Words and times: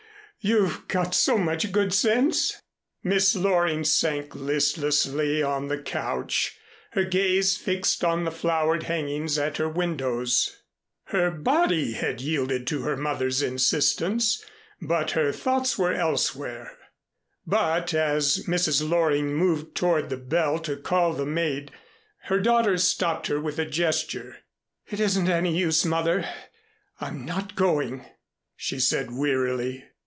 You've 0.43 0.87
got 0.87 1.13
so 1.13 1.37
much 1.37 1.71
good 1.71 1.93
sense" 1.93 2.59
Miss 3.03 3.35
Loring 3.35 3.83
sank 3.83 4.33
listlessly 4.33 5.43
on 5.43 5.67
the 5.67 5.77
couch, 5.77 6.57
her 6.93 7.03
gaze 7.03 7.55
fixed 7.55 8.03
on 8.03 8.23
the 8.23 8.31
flowered 8.31 8.81
hangings 8.81 9.37
at 9.37 9.57
her 9.57 9.69
windows. 9.69 10.63
Her 11.03 11.29
body 11.29 11.91
had 11.91 12.21
yielded 12.21 12.65
to 12.65 12.81
her 12.81 12.97
mother's 12.97 13.43
insistence, 13.43 14.43
but 14.81 15.11
her 15.11 15.31
thoughts 15.31 15.77
were 15.77 15.93
elsewhere. 15.93 16.75
But 17.45 17.93
as 17.93 18.45
Mrs. 18.47 18.89
Loring 18.89 19.35
moved 19.35 19.75
toward 19.75 20.09
the 20.09 20.17
bell 20.17 20.57
to 20.61 20.75
call 20.75 21.13
the 21.13 21.25
maid, 21.27 21.69
her 22.23 22.39
daughter 22.39 22.79
stopped 22.79 23.27
her 23.27 23.39
with 23.39 23.59
a 23.59 23.65
gesture. 23.65 24.37
"It 24.89 24.99
isn't 24.99 25.29
any 25.29 25.55
use, 25.55 25.85
Mother. 25.85 26.27
I'm 26.99 27.25
not 27.27 27.53
going," 27.55 28.05
she 28.55 28.79
said 28.79 29.11
wearily. 29.11 29.85